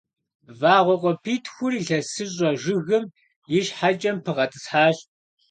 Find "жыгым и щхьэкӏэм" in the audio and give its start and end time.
2.61-4.17